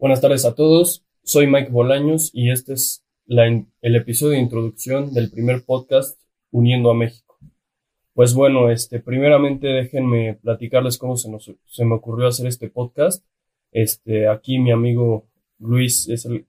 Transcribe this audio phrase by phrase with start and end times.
[0.00, 5.28] Buenas tardes a todos, soy Mike Bolaños y este es el episodio de introducción del
[5.28, 7.36] primer podcast Uniendo a México.
[8.14, 13.26] Pues bueno, este, primeramente déjenme platicarles cómo se, nos, se me ocurrió hacer este podcast.
[13.72, 15.26] Este, aquí mi amigo
[15.58, 16.46] Luis es el,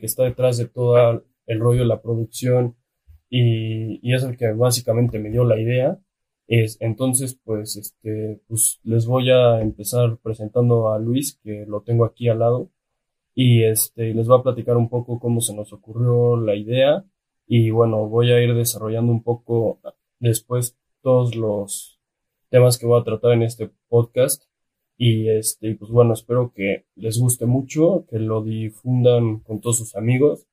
[0.00, 2.74] que está detrás de todo el rollo de la producción
[3.28, 6.00] y, es el que básicamente me dio la idea.
[6.48, 12.04] Es, entonces, pues, este, pues les voy a empezar presentando a Luis, que lo tengo
[12.04, 12.72] aquí al lado,
[13.34, 17.04] y este, les voy a platicar un poco cómo se nos ocurrió la idea,
[17.46, 19.80] y bueno, voy a ir desarrollando un poco
[20.18, 22.00] después todos los
[22.48, 24.44] temas que voy a tratar en este podcast,
[24.96, 29.96] y este, pues bueno, espero que les guste mucho, que lo difundan con todos sus
[29.96, 30.46] amigos,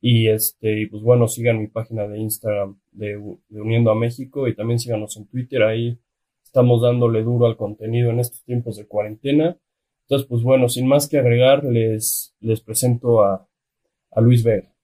[0.00, 3.16] y este, pues bueno, sigan mi página de Instagram de,
[3.50, 5.62] Uniendo a México y también síganos en Twitter.
[5.62, 5.98] Ahí
[6.42, 9.58] estamos dándole duro al contenido en estos tiempos de cuarentena.
[10.10, 13.46] Entonces, pues bueno, sin más que agregar, les, les presento a,
[14.10, 14.74] a Luis Vega.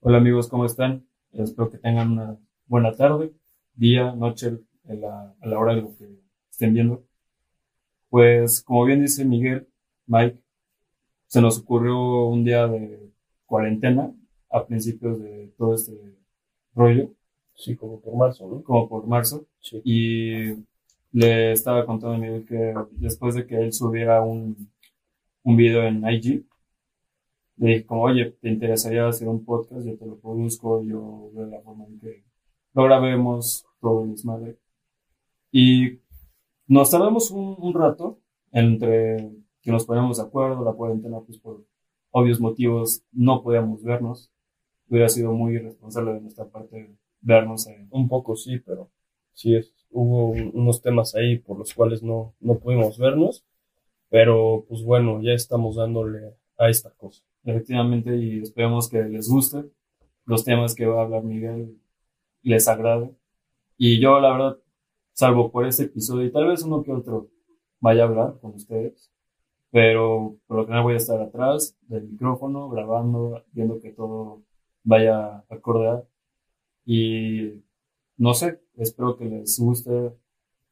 [0.00, 1.06] Hola amigos, ¿cómo están?
[1.34, 3.32] Espero que tengan una buena tarde,
[3.74, 6.08] día, noche, a la, a la hora de lo que
[6.50, 7.04] estén viendo.
[8.08, 9.68] Pues, como bien dice Miguel,
[10.06, 10.42] Mike,
[11.28, 13.12] se nos ocurrió un día de
[13.46, 14.12] cuarentena
[14.50, 16.16] a principios de todo este
[16.74, 17.14] rollo.
[17.54, 18.64] Sí, como por marzo, ¿no?
[18.64, 19.46] Como por marzo.
[19.60, 19.80] Sí.
[19.84, 20.64] Y
[21.12, 24.70] le estaba contando a Miguel que después de que él subiera un,
[25.42, 26.44] un video en IG,
[27.56, 29.86] le dije como, oye, ¿te interesaría hacer un podcast?
[29.86, 32.24] Yo te lo produzco, yo veo la forma en que
[32.74, 34.58] lo grabemos, todo el desmadre.
[35.52, 36.00] Y
[36.66, 38.20] nos tardamos un, un rato
[38.52, 39.30] entre
[39.62, 41.64] que nos ponemos de acuerdo, la cuarentena pues por
[42.10, 44.30] obvios motivos no podíamos vernos.
[44.88, 47.68] Hubiera sido muy irresponsable de nuestra parte vernos.
[47.90, 48.90] Un poco sí, pero
[49.32, 53.44] sí, es, hubo unos temas ahí por los cuales no, no pudimos vernos.
[54.10, 57.22] Pero pues bueno, ya estamos dándole a esta cosa.
[57.44, 59.64] Efectivamente, y esperemos que les guste
[60.26, 61.78] los temas que va a hablar Miguel,
[62.42, 63.10] les agrade.
[63.78, 64.58] Y yo, la verdad,
[65.12, 67.30] salvo por ese episodio y tal vez uno que otro
[67.80, 69.10] vaya a hablar con ustedes,
[69.70, 74.42] pero por lo general voy a estar atrás del micrófono, grabando, viendo que todo
[74.84, 76.04] vaya acorde.
[76.84, 77.62] Y
[78.16, 80.12] no sé, espero que les guste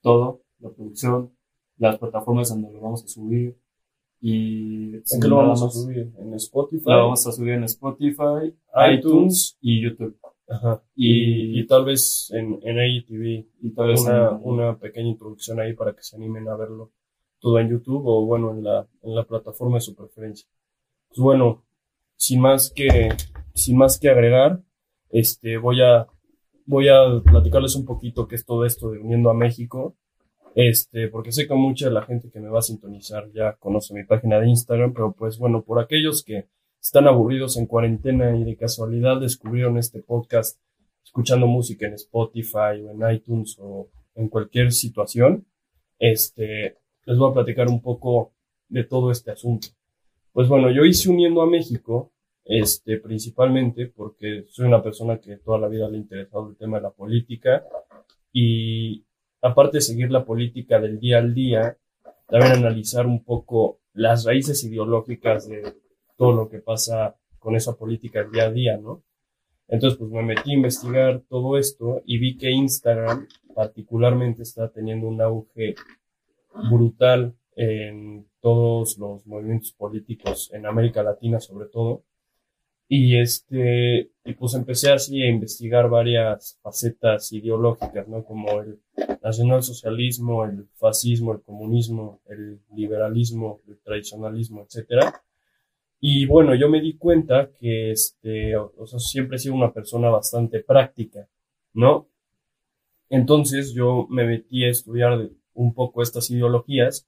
[0.03, 1.33] todo, la producción,
[1.79, 3.57] las plataformas donde lo vamos a subir.
[4.21, 6.13] Y ¿En qué lo vamos a subir?
[6.19, 6.85] ¿En Spotify?
[6.87, 8.53] Lo vamos a subir en Spotify,
[8.93, 10.19] iTunes, y YouTube.
[10.49, 10.83] Ajá.
[10.97, 13.47] Y, y, tal vez en, en AETV.
[13.63, 16.91] Y tal vez una, una pequeña introducción ahí para que se animen a verlo
[17.41, 20.49] todo en YouTube o bueno, en la, en la plataforma de su preferencia.
[21.09, 21.65] Pues bueno,
[22.17, 23.11] sin más que,
[23.55, 24.61] sin más que agregar,
[25.11, 26.09] este, voy a,
[26.69, 29.97] voy a platicarles un poquito qué es todo esto de Uniendo a México,
[30.55, 33.95] este, porque sé que mucha de la gente que me va a sintonizar ya conoce
[33.95, 36.47] mi página de Instagram, pero pues bueno, por aquellos que
[36.79, 40.61] están aburridos en cuarentena y de casualidad descubrieron este podcast
[41.03, 45.47] escuchando música en Spotify o en iTunes o en cualquier situación,
[45.99, 48.33] este, les voy a platicar un poco
[48.69, 49.69] de todo este asunto.
[50.35, 52.13] Pues bueno, yo hice uniendo a México,
[52.49, 56.79] este, principalmente porque soy una persona que toda la vida le ha interesado el tema
[56.79, 57.63] de la política
[58.33, 59.05] y
[59.43, 61.77] aparte de seguir la política del día al día,
[62.27, 65.75] también analizar un poco las raíces ideológicas de
[66.17, 69.03] todo lo que pasa con esa política día a día, ¿no?
[69.69, 75.07] Entonces, pues me metí a investigar todo esto y vi que Instagram particularmente está teniendo
[75.07, 75.75] un auge
[76.71, 82.05] brutal en todos los movimientos políticos en América Latina sobre todo.
[82.91, 88.25] Y este, y pues empecé así a investigar varias facetas ideológicas, ¿no?
[88.25, 88.81] Como el
[89.23, 95.23] nacionalsocialismo, el fascismo, el comunismo, el liberalismo, el tradicionalismo, etcétera.
[96.01, 100.09] Y bueno, yo me di cuenta que este, o sea, siempre he sido una persona
[100.09, 101.29] bastante práctica,
[101.75, 102.09] ¿no?
[103.11, 107.07] Entonces yo me metí a estudiar un poco estas ideologías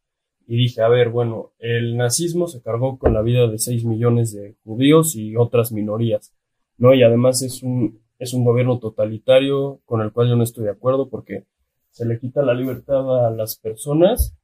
[0.51, 4.35] y dije, a ver, bueno, el nazismo se cargó con la vida de 6 millones
[4.35, 6.35] de judíos y otras minorías,
[6.77, 6.93] ¿no?
[6.93, 10.73] Y además es un, es un gobierno totalitario con el cual yo no estoy de
[10.73, 11.45] acuerdo porque
[11.91, 14.37] se le quita la libertad a las personas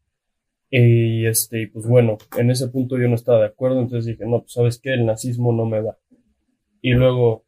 [0.70, 4.42] y este, pues bueno, en ese punto yo no estaba de acuerdo, entonces dije, no,
[4.42, 5.98] pues sabes qué, el nazismo no me va.
[6.82, 7.46] Y luego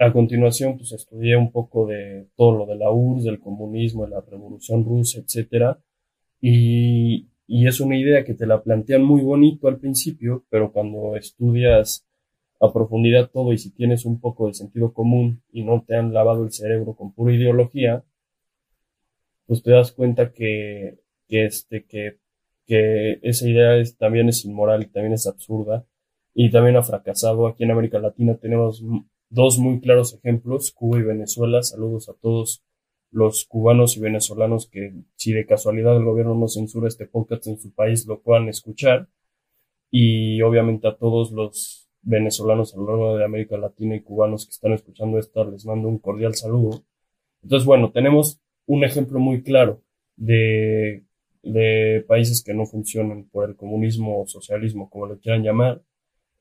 [0.00, 4.10] a continuación, pues estudié un poco de todo lo de la URSS, del comunismo, de
[4.10, 5.78] la revolución rusa, etcétera.
[6.40, 11.16] Y, y es una idea que te la plantean muy bonito al principio, pero cuando
[11.16, 12.06] estudias
[12.60, 16.14] a profundidad todo y si tienes un poco de sentido común y no te han
[16.14, 18.04] lavado el cerebro con pura ideología,
[19.46, 20.98] pues te das cuenta que,
[21.28, 22.18] que este, que
[22.66, 25.84] que esa idea es, también es inmoral y también es absurda
[26.34, 27.46] y también ha fracasado.
[27.46, 28.82] Aquí en América Latina tenemos
[29.28, 31.62] dos muy claros ejemplos, Cuba y Venezuela.
[31.62, 32.62] Saludos a todos
[33.14, 37.58] los cubanos y venezolanos que si de casualidad el gobierno no censura este podcast en
[37.58, 39.08] su país lo puedan escuchar.
[39.90, 44.50] Y obviamente a todos los venezolanos a lo largo de América Latina y cubanos que
[44.50, 46.84] están escuchando esto les mando un cordial saludo.
[47.42, 49.82] Entonces, bueno, tenemos un ejemplo muy claro
[50.16, 51.04] de,
[51.42, 55.82] de países que no funcionan por el comunismo o socialismo, como lo quieran llamar,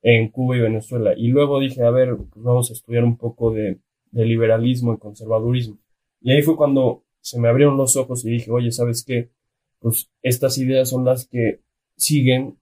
[0.02, 1.14] en Cuba y Venezuela.
[1.16, 3.80] Y luego dije, a ver, pues vamos a estudiar un poco de,
[4.12, 5.78] de liberalismo y conservadurismo.
[6.24, 9.30] Y ahí fue cuando se me abrieron los ojos y dije, oye, ¿sabes qué?
[9.80, 11.60] Pues estas ideas son las que
[11.98, 12.58] siguen,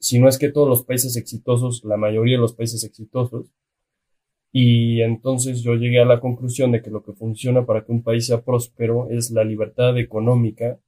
[0.00, 3.46] si no es que todos los países exitosos, la mayoría de los países exitosos,
[4.52, 8.02] y entonces yo llegué a la conclusión de que lo que funciona para que un
[8.02, 10.80] país sea próspero es la libertad económica,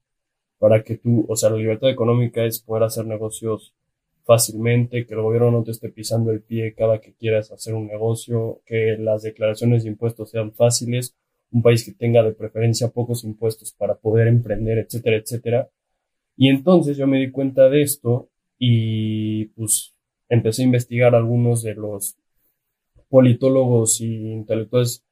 [0.59, 3.75] para que tú, o sea, la libertad económica es poder hacer negocios
[4.25, 7.87] fácilmente, que el gobierno no te esté pisando el pie cada que quieras hacer un
[7.87, 11.17] negocio, que las declaraciones de impuestos sean fáciles,
[11.53, 15.71] un país que tenga de preferencia pocos impuestos para poder emprender, etcétera, etcétera.
[16.37, 19.95] Y entonces yo me di cuenta de esto y pues
[20.29, 22.17] empecé a investigar algunos de los
[23.09, 25.05] politólogos y intelectuales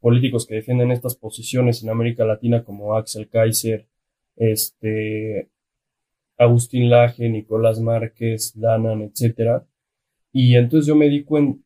[0.00, 3.88] políticos que defienden estas posiciones en América Latina como Axel Kaiser,
[4.36, 5.50] este,
[6.38, 9.66] Agustín Laje, Nicolás Márquez, Danan, etcétera.
[10.32, 11.65] Y entonces yo me di cuenta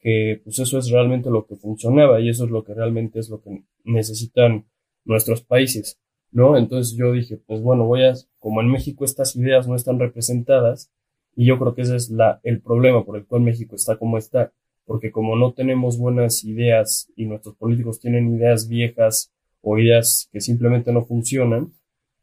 [0.00, 3.28] que pues eso es realmente lo que funcionaba y eso es lo que realmente es
[3.28, 4.66] lo que necesitan
[5.04, 5.98] nuestros países,
[6.32, 6.56] ¿no?
[6.56, 10.90] Entonces yo dije, pues bueno, voy a, como en México estas ideas no están representadas,
[11.36, 14.16] y yo creo que ese es la, el problema por el cual México está como
[14.16, 14.52] está,
[14.86, 20.40] porque como no tenemos buenas ideas y nuestros políticos tienen ideas viejas o ideas que
[20.40, 21.72] simplemente no funcionan,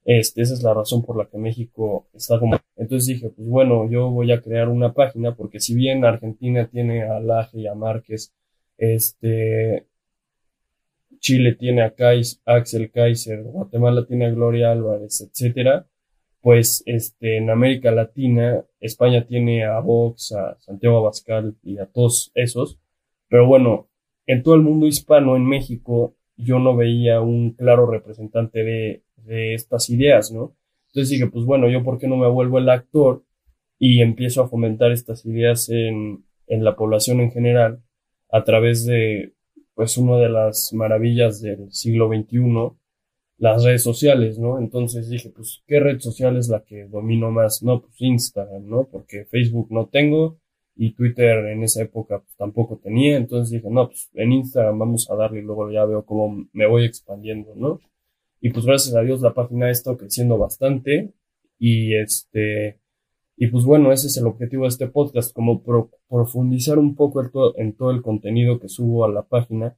[0.06, 2.58] este, esa es la razón por la que México está como.
[2.76, 7.04] Entonces dije, pues bueno, yo voy a crear una página porque si bien Argentina tiene
[7.04, 8.34] a Laje y a Márquez,
[8.78, 9.88] este,
[11.20, 11.94] Chile tiene a
[12.46, 15.88] Axel Kaiser, Guatemala tiene a Gloria Álvarez, etcétera,
[16.42, 22.32] pues este, en América Latina, España tiene a Vox, a Santiago Abascal y a todos
[22.36, 22.78] esos,
[23.30, 23.88] pero bueno,
[24.26, 29.54] en todo el mundo hispano, en México, yo no veía un claro representante de, de
[29.54, 30.56] estas ideas, ¿no?
[30.88, 33.24] Entonces dije, pues bueno, yo por qué no me vuelvo el actor
[33.80, 37.82] y empiezo a fomentar estas ideas en, en la población en general
[38.32, 39.34] a través de,
[39.76, 42.76] pues, una de las maravillas del siglo XXI,
[43.38, 44.60] las redes sociales, ¿no?
[44.60, 47.64] Entonces dije, pues, ¿qué red social es la que domino más?
[47.64, 48.88] No, pues Instagram, ¿no?
[48.92, 50.40] Porque Facebook no tengo
[50.76, 55.10] y Twitter en esa época pues, tampoco tenía, entonces dije, no, pues en Instagram vamos
[55.10, 57.80] a darle y luego ya veo cómo me voy expandiendo, ¿no?
[58.46, 61.14] Y pues gracias a Dios la página ha estado creciendo bastante
[61.58, 62.78] y este,
[63.38, 65.64] y pues bueno, ese es el objetivo de este podcast, como
[66.10, 69.78] profundizar un poco en todo, en todo el contenido que subo a la página.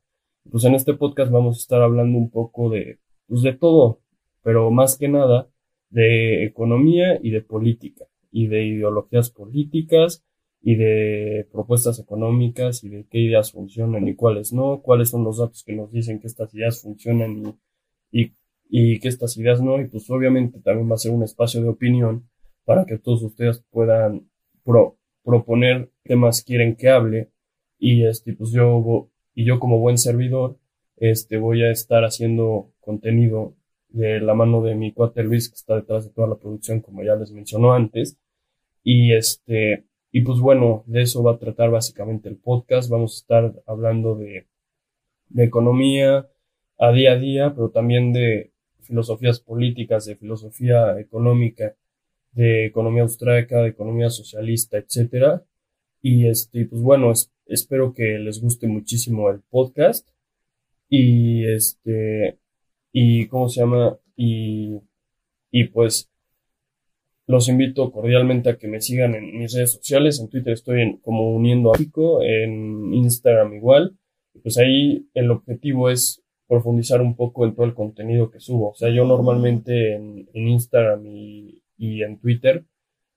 [0.50, 2.98] Pues en este podcast vamos a estar hablando un poco de
[3.28, 4.02] pues de todo,
[4.42, 5.48] pero más que nada
[5.92, 10.26] de economía y de política, y de ideologías políticas,
[10.60, 15.38] y de propuestas económicas, y de qué ideas funcionan y cuáles no, cuáles son los
[15.38, 17.56] datos que nos dicen que estas ideas funcionan
[18.12, 18.32] y, y,
[18.70, 21.70] y que estas ideas no, y pues obviamente también va a ser un espacio de
[21.70, 22.28] opinión
[22.66, 24.30] para que todos ustedes puedan
[24.64, 27.30] pro, proponer temas quieren que hable,
[27.78, 30.58] y este, pues yo, y yo como buen servidor,
[30.98, 33.56] este, voy a estar haciendo contenido
[33.90, 37.04] de la mano de mi cuate Luis, que está detrás de toda la producción, como
[37.04, 38.18] ya les mencionó antes.
[38.84, 42.90] Y este, y pues bueno, de eso va a tratar básicamente el podcast.
[42.90, 44.48] Vamos a estar hablando de,
[45.30, 46.28] de economía
[46.78, 48.52] a día a día, pero también de
[48.86, 51.76] filosofías políticas, de filosofía económica,
[52.32, 55.44] de economía austríaca, de economía socialista, etcétera.
[56.02, 57.12] Y este, pues bueno,
[57.48, 60.10] espero que les guste muchísimo el podcast.
[60.90, 62.38] Y este,
[62.92, 64.80] y cómo se llama, y,
[65.52, 66.10] y pues
[67.28, 70.20] los invito cordialmente a que me sigan en mis redes sociales.
[70.20, 73.98] En Twitter estoy en, como uniendo a Pico, en Instagram igual.
[74.44, 78.72] Pues ahí el objetivo es profundizar un poco en todo el contenido que subo.
[78.72, 82.64] O sea, yo normalmente en, Instagram y, en Twitter,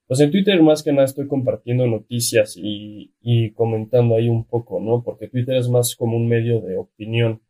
[0.06, 3.12] pues en Twitter más que nada estoy compartiendo noticias y,
[3.54, 5.02] comentando ahí un poco, ¿no?
[5.02, 7.40] Porque Twitter es más como un medio de opinión.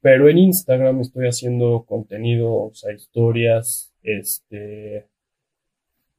[0.00, 5.08] Pero en Instagram estoy haciendo contenido, o sea, historias, este,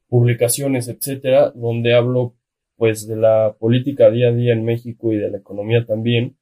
[0.08, 2.34] publicaciones, etcétera, donde hablo
[2.76, 6.36] pues de la política día a día en México y de la economía también,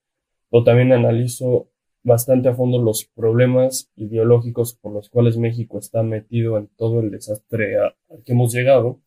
[0.51, 1.70] o también analizo
[2.03, 7.11] bastante a fondo los problemas ideológicos por los cuales México está metido en todo el
[7.11, 9.01] desastre al que hemos llegado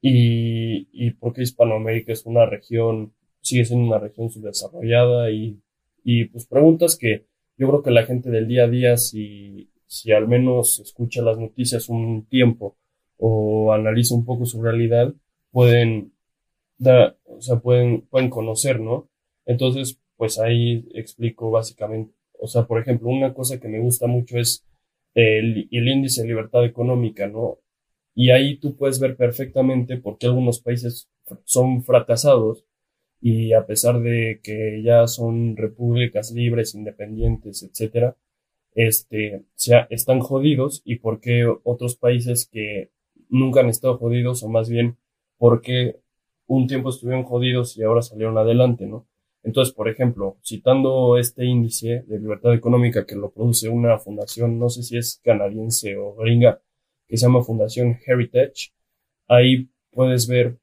[0.00, 5.60] y, y porque Hispanoamérica es una región, sigue siendo una región subdesarrollada y,
[6.04, 7.26] y pues preguntas que
[7.58, 11.38] yo creo que la gente del día a día, si, si al menos escucha las
[11.38, 12.76] noticias un tiempo
[13.18, 15.12] o analiza un poco su realidad,
[15.50, 16.14] pueden,
[16.78, 19.10] dar, o sea, pueden, pueden conocer, ¿no?
[19.44, 24.38] Entonces, pues ahí explico básicamente, o sea, por ejemplo, una cosa que me gusta mucho
[24.38, 24.64] es
[25.14, 27.58] el, el índice de libertad económica, ¿no?
[28.14, 31.08] Y ahí tú puedes ver perfectamente por qué algunos países
[31.44, 32.64] son fracasados
[33.20, 38.16] y a pesar de que ya son repúblicas libres, independientes, etcétera,
[38.74, 42.90] este, sea, están jodidos y por qué otros países que
[43.28, 44.96] nunca han estado jodidos o más bien
[45.38, 46.00] porque
[46.46, 49.06] un tiempo estuvieron jodidos y ahora salieron adelante, ¿no?
[49.42, 54.68] Entonces, por ejemplo, citando este índice de libertad económica que lo produce una fundación, no
[54.68, 56.60] sé si es canadiense o gringa,
[57.08, 58.72] que se llama Fundación Heritage,
[59.28, 60.58] ahí puedes ver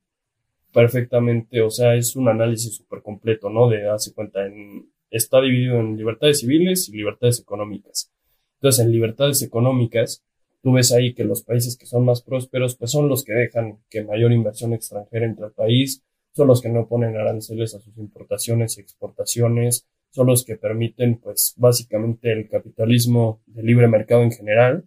[0.72, 3.70] perfectamente, o sea, es un análisis súper completo, ¿no?
[3.70, 8.12] De hace cuenta, en, está dividido en libertades civiles y libertades económicas.
[8.56, 10.24] Entonces, en libertades económicas,
[10.62, 13.80] tú ves ahí que los países que son más prósperos, pues son los que dejan
[13.90, 16.04] que mayor inversión extranjera entre el país,
[16.38, 21.18] son los que no ponen aranceles a sus importaciones y exportaciones, son los que permiten,
[21.20, 24.86] pues, básicamente el capitalismo de libre mercado en general.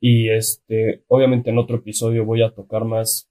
[0.00, 3.28] Y este, obviamente en otro episodio voy a tocar más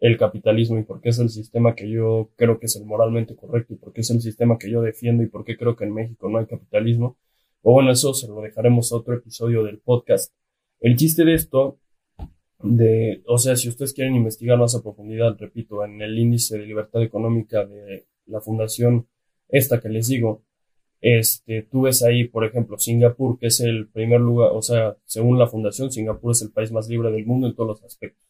[0.00, 3.36] el capitalismo y por qué es el sistema que yo creo que es el moralmente
[3.36, 5.84] correcto y por qué es el sistema que yo defiendo y por qué creo que
[5.84, 7.18] en México no hay capitalismo.
[7.60, 10.32] O bueno, eso se lo dejaremos a otro episodio del podcast.
[10.80, 11.78] El chiste de esto,
[12.64, 16.66] de, o sea, si ustedes quieren investigar más a profundidad, repito, en el índice de
[16.66, 19.06] libertad económica de la fundación
[19.48, 20.42] esta que les digo,
[21.00, 25.38] este, tú ves ahí, por ejemplo, Singapur, que es el primer lugar, o sea, según
[25.38, 28.26] la fundación, Singapur es el país más libre del mundo en todos los aspectos.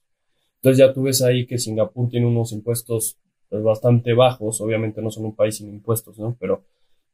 [0.56, 3.16] Entonces ya tú ves ahí que Singapur tiene unos impuestos
[3.48, 6.36] pues, bastante bajos, obviamente no son un país sin impuestos, ¿no?
[6.40, 6.64] Pero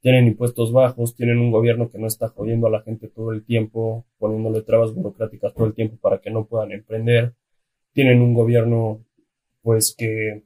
[0.00, 3.45] tienen impuestos bajos, tienen un gobierno que no está jodiendo a la gente todo el
[3.45, 7.35] tiempo, poniéndole trabas burocráticas todo el tiempo para que no puedan emprender,
[7.92, 9.04] tienen un gobierno
[9.62, 10.45] pues que,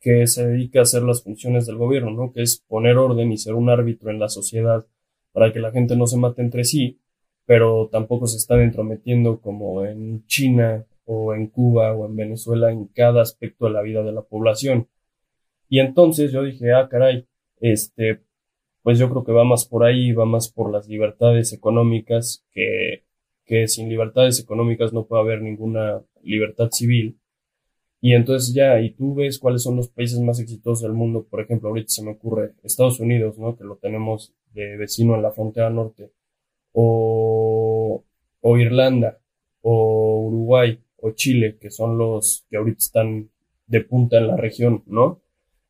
[0.00, 2.32] que se dedica a hacer las funciones del gobierno, ¿no?
[2.32, 4.86] Que es poner orden y ser un árbitro en la sociedad
[5.32, 7.00] para que la gente no se mate entre sí,
[7.46, 12.86] pero tampoco se están entrometiendo como en China o en Cuba o en Venezuela en
[12.88, 14.88] cada aspecto de la vida de la población.
[15.68, 17.26] Y entonces yo dije, ah, caray,
[17.60, 18.20] este,
[18.88, 23.04] pues yo creo que va más por ahí, va más por las libertades económicas, que,
[23.44, 27.18] que sin libertades económicas no puede haber ninguna libertad civil.
[28.00, 31.42] Y entonces ya, y tú ves cuáles son los países más exitosos del mundo, por
[31.42, 33.58] ejemplo, ahorita se me ocurre Estados Unidos, ¿no?
[33.58, 36.10] Que lo tenemos de vecino en la frontera norte,
[36.72, 38.02] o,
[38.40, 39.18] o Irlanda,
[39.60, 43.28] o Uruguay, o Chile, que son los que ahorita están
[43.66, 45.20] de punta en la región, ¿no?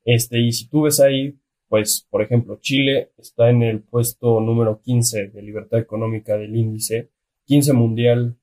[0.05, 1.37] Este, y si tú ves ahí,
[1.69, 7.11] pues, por ejemplo, Chile está en el puesto número 15 de libertad económica del índice,
[7.47, 8.37] 15 mundial,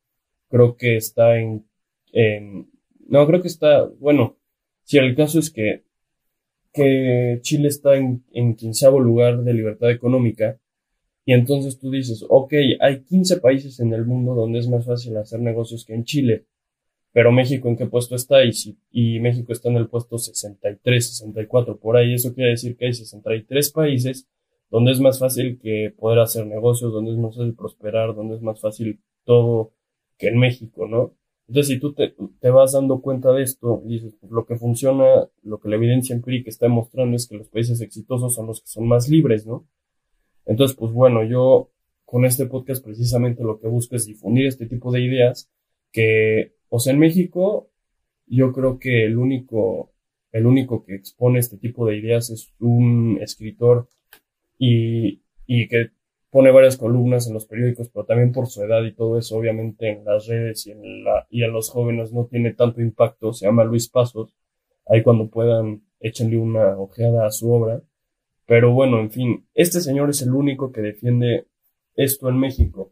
[0.50, 1.66] creo que está en,
[2.12, 2.70] en
[3.08, 4.38] no, creo que está, bueno,
[4.84, 5.84] si el caso es que,
[6.74, 10.60] que Chile está en, en quinceavo lugar de libertad económica,
[11.26, 15.18] y entonces tú dices, ok, hay 15 países en el mundo donde es más fácil
[15.18, 16.46] hacer negocios que en Chile,
[17.16, 21.08] pero México en qué puesto está y, si, y México está en el puesto 63,
[21.12, 22.14] 64, por ahí.
[22.14, 24.28] Eso quiere decir que hay 63 países
[24.70, 28.42] donde es más fácil que poder hacer negocios, donde es más fácil prosperar, donde es
[28.42, 29.72] más fácil todo
[30.18, 31.14] que en México, ¿no?
[31.48, 35.30] Entonces, si tú te, te vas dando cuenta de esto, dices, pues, lo que funciona,
[35.42, 38.68] lo que la evidencia empírica está demostrando es que los países exitosos son los que
[38.68, 39.66] son más libres, ¿no?
[40.46, 41.70] Entonces, pues bueno, yo
[42.04, 45.50] con este podcast precisamente lo que busco es difundir este tipo de ideas
[45.94, 47.70] que o sea, en México,
[48.28, 49.92] yo creo que el único,
[50.32, 53.88] el único que expone este tipo de ideas es un escritor
[54.58, 55.92] y, y que
[56.36, 59.90] pone varias columnas en los periódicos, pero también por su edad y todo eso, obviamente
[59.90, 63.32] en las redes y en, la, y en los jóvenes no tiene tanto impacto.
[63.32, 64.34] Se llama Luis Pasos.
[64.86, 67.82] Ahí cuando puedan, échenle una ojeada a su obra.
[68.46, 71.48] Pero bueno, en fin, este señor es el único que defiende
[71.96, 72.92] esto en México.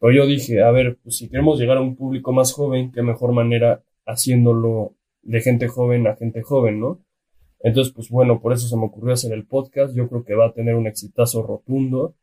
[0.00, 3.02] Pero yo dije, a ver, pues si queremos llegar a un público más joven, qué
[3.02, 7.00] mejor manera haciéndolo de gente joven a gente joven, ¿no?
[7.60, 9.94] Entonces, pues bueno, por eso se me ocurrió hacer el podcast.
[9.94, 12.14] Yo creo que va a tener un exitazo rotundo.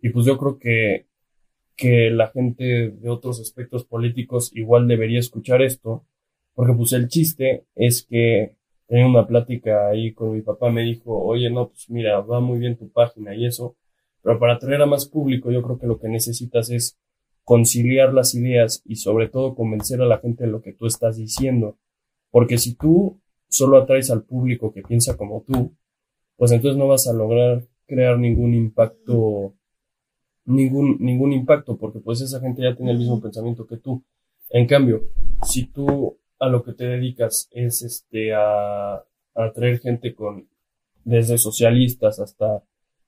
[0.00, 1.06] Y pues yo creo que,
[1.76, 6.04] que la gente de otros aspectos políticos igual debería escuchar esto.
[6.54, 11.18] Porque pues el chiste es que tenía una plática ahí con mi papá, me dijo,
[11.18, 13.74] oye, no, pues mira, va muy bien tu página y eso
[14.22, 16.98] Pero para atraer a más público, yo creo que lo que necesitas es
[17.44, 21.16] conciliar las ideas y sobre todo convencer a la gente de lo que tú estás
[21.16, 21.76] diciendo.
[22.30, 25.74] Porque si tú solo atraes al público que piensa como tú,
[26.36, 29.54] pues entonces no vas a lograr crear ningún impacto,
[30.44, 34.02] ningún, ningún impacto, porque pues esa gente ya tiene el mismo pensamiento que tú.
[34.50, 35.08] En cambio,
[35.42, 40.48] si tú a lo que te dedicas es este a, a atraer gente con
[41.04, 42.62] desde socialistas hasta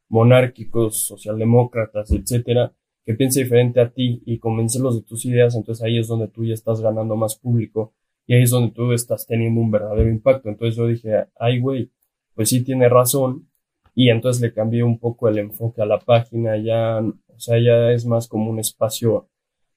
[0.09, 2.73] monárquicos, socialdemócratas, etcétera,
[3.05, 6.45] que piense diferente a ti y convencerlos de tus ideas, entonces ahí es donde tú
[6.45, 7.93] ya estás ganando más público
[8.27, 10.49] y ahí es donde tú estás teniendo un verdadero impacto.
[10.49, 11.91] Entonces yo dije, ay, güey,
[12.35, 13.49] pues sí tiene razón.
[13.95, 17.93] Y entonces le cambié un poco el enfoque a la página, ya, o sea, ya
[17.93, 19.29] es más como un espacio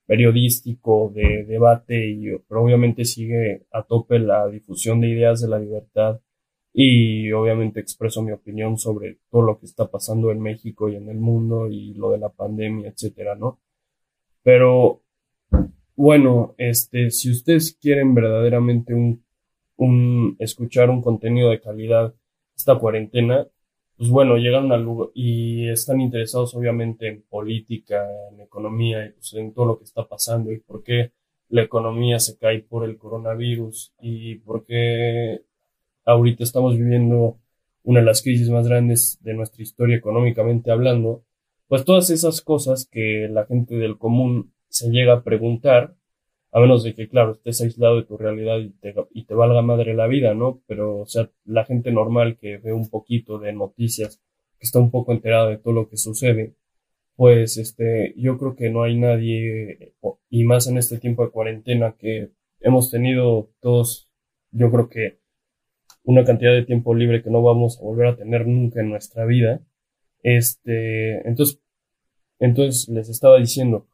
[0.07, 6.19] periodístico de debate, y, obviamente sigue a tope la difusión de ideas de la libertad
[6.79, 11.09] y obviamente expreso mi opinión sobre todo lo que está pasando en México y en
[11.09, 13.59] el mundo y lo de la pandemia, etcétera, ¿no?
[14.43, 15.01] Pero
[15.95, 19.23] bueno, este, si ustedes quieren verdaderamente un,
[19.77, 22.13] un escuchar un contenido de calidad
[22.55, 23.47] esta cuarentena,
[23.97, 29.33] pues bueno, llegan al lugar y están interesados obviamente en política, en economía y pues
[29.33, 31.11] en todo lo que está pasando y por qué
[31.49, 35.46] la economía se cae por el coronavirus y por qué
[36.07, 37.37] ahorita estamos viviendo
[37.83, 41.23] una de las crisis más grandes de nuestra historia económicamente hablando,
[41.67, 45.95] pues todas esas cosas que la gente del común se llega a preguntar,
[46.51, 49.61] a menos de que, claro, estés aislado de tu realidad y te, y te valga
[49.61, 50.61] madre la vida, ¿no?
[50.65, 54.21] Pero, o sea, la gente normal que ve un poquito de noticias,
[54.59, 56.55] que está un poco enterada de todo lo que sucede,
[57.15, 59.93] pues, este, yo creo que no hay nadie,
[60.29, 64.09] y más en este tiempo de cuarentena que hemos tenido todos,
[64.51, 65.19] yo creo que
[66.07, 69.25] una cantidad de tiempo libre que no vamos a volver a tener nunca en nuestra
[69.25, 69.59] vida.
[70.23, 71.59] Este, entonces,
[72.39, 73.87] entonces les estaba diciendo,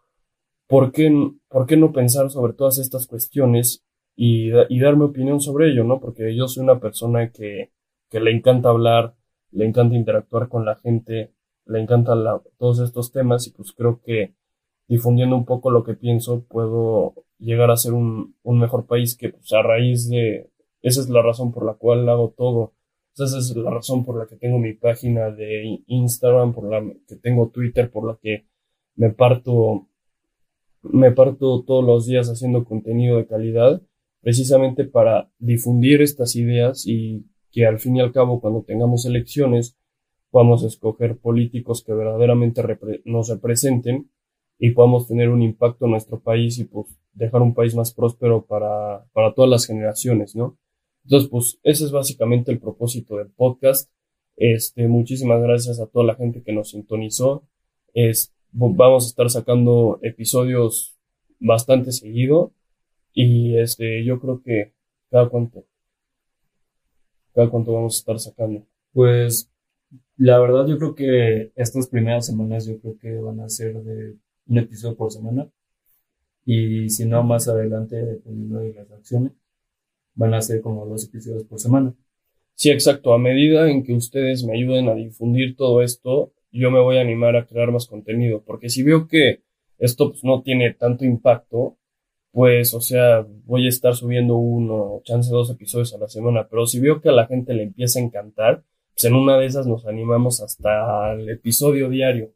[0.67, 1.11] ¿por qué,
[1.49, 3.83] por qué no pensar sobre todas estas cuestiones
[4.15, 5.99] y, y darme opinión sobre ello, no?
[5.99, 7.71] Porque yo soy una persona que,
[8.11, 9.15] que le encanta hablar,
[9.49, 11.33] le encanta interactuar con la gente,
[11.65, 12.23] le encantan
[12.59, 14.35] todos estos temas y pues creo que
[14.87, 19.29] difundiendo un poco lo que pienso puedo llegar a ser un, un mejor país que
[19.29, 20.51] pues a raíz de,
[20.83, 22.73] esa es la razón por la cual hago todo.
[23.15, 27.15] Esa es la razón por la que tengo mi página de Instagram, por la que
[27.15, 28.45] tengo Twitter, por la que
[28.95, 29.87] me parto,
[30.81, 33.81] me parto todos los días haciendo contenido de calidad,
[34.21, 39.77] precisamente para difundir estas ideas y que al fin y al cabo cuando tengamos elecciones
[40.31, 42.63] podamos escoger políticos que verdaderamente
[43.05, 44.09] nos representen
[44.57, 48.45] y podamos tener un impacto en nuestro país y pues dejar un país más próspero
[48.45, 50.57] para, para todas las generaciones, ¿no?
[51.03, 53.91] Entonces, pues ese es básicamente el propósito del podcast.
[54.35, 57.47] Este, muchísimas gracias a toda la gente que nos sintonizó.
[57.93, 60.97] Es, vamos a estar sacando episodios
[61.39, 62.53] bastante seguido
[63.13, 64.73] y este, yo creo que
[65.09, 65.65] cada cuánto,
[67.33, 68.65] cada cuánto vamos a estar sacando.
[68.93, 69.51] Pues
[70.17, 74.15] la verdad yo creo que estas primeras semanas yo creo que van a ser de
[74.47, 75.49] un episodio por semana
[76.45, 79.31] y si no más adelante dependiendo de las acciones
[80.15, 81.93] van a ser como dos episodios por semana.
[82.55, 83.13] Sí, exacto.
[83.13, 87.01] A medida en que ustedes me ayuden a difundir todo esto, yo me voy a
[87.01, 89.43] animar a crear más contenido, porque si veo que
[89.79, 91.77] esto pues, no tiene tanto impacto,
[92.31, 96.65] pues, o sea, voy a estar subiendo uno, chance dos episodios a la semana, pero
[96.65, 99.67] si veo que a la gente le empieza a encantar, pues en una de esas
[99.67, 102.33] nos animamos hasta el episodio diario.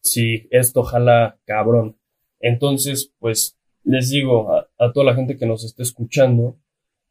[0.00, 1.98] Si esto jala cabrón.
[2.40, 6.58] Entonces, pues, les digo a, a toda la gente que nos esté escuchando,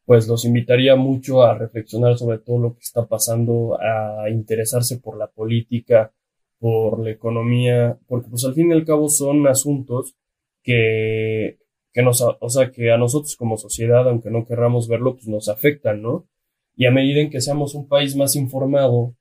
[0.05, 5.17] pues los invitaría mucho a reflexionar sobre todo lo que está pasando, a interesarse por
[5.17, 6.13] la política,
[6.59, 10.15] por la economía, porque pues al fin y al cabo son asuntos
[10.63, 11.57] que,
[11.93, 15.49] que nos, o sea, que a nosotros como sociedad, aunque no querramos verlo, pues nos
[15.49, 16.27] afectan, ¿no?
[16.75, 19.15] Y a medida en que seamos un país más informado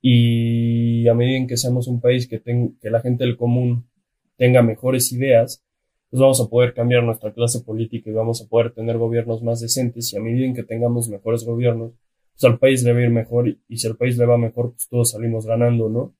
[0.00, 3.88] y a medida en que seamos un país que, que la gente del común
[4.36, 5.64] tenga mejores ideas,
[6.12, 9.62] pues vamos a poder cambiar nuestra clase política y vamos a poder tener gobiernos más
[9.62, 11.92] decentes y a medida en que tengamos mejores gobiernos,
[12.34, 14.72] pues al país le va a ir mejor y, si al país le va mejor,
[14.72, 16.14] pues todos salimos ganando, ¿no?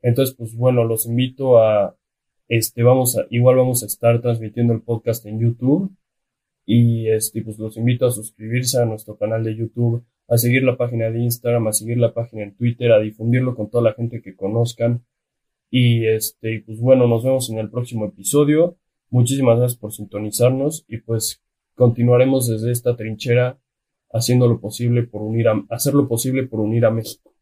[0.00, 1.94] Entonces, pues bueno, los invito a,
[2.48, 5.94] este, vamos a, igual vamos a estar transmitiendo el podcast en YouTube
[6.64, 10.78] y este, pues los invito a suscribirse a nuestro canal de YouTube, a seguir la
[10.78, 14.22] página de Instagram, a seguir la página en Twitter, a difundirlo con toda la gente
[14.22, 15.04] que conozcan
[15.70, 18.78] y este, pues bueno, nos vemos en el próximo episodio.
[19.14, 21.40] Muchísimas gracias por sintonizarnos y pues
[21.76, 23.60] continuaremos desde esta trinchera
[24.10, 27.32] haciendo lo posible por unir a, hacer lo posible por unir a México.